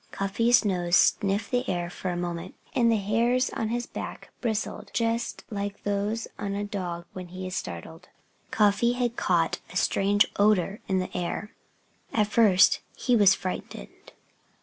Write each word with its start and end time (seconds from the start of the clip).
Cuffy's 0.09 0.65
nose 0.65 0.95
sniffed 0.95 1.51
the 1.51 1.69
air 1.69 1.87
for 1.91 2.09
a 2.09 2.17
moment, 2.17 2.55
and 2.73 2.91
the 2.91 2.95
hairs 2.97 3.51
on 3.51 3.69
his 3.69 3.85
back 3.85 4.31
bristled 4.41 4.89
just 4.95 5.43
like 5.51 5.83
those 5.83 6.27
on 6.39 6.55
a 6.55 6.63
dog 6.63 7.05
when 7.13 7.27
he 7.27 7.45
is 7.45 7.55
startled. 7.55 8.09
Cuffy 8.49 8.93
had 8.93 9.15
caught 9.15 9.59
a 9.71 9.77
strange 9.77 10.25
odor 10.39 10.81
in 10.87 10.97
the 10.97 11.15
air. 11.15 11.53
At 12.13 12.25
first 12.25 12.79
he 12.97 13.15
was 13.15 13.35
frightened. 13.35 14.13